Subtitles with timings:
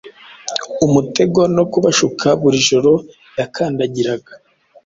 [0.85, 2.93] Umutego no kubashuka Buri joro
[3.39, 4.31] yakandagiraga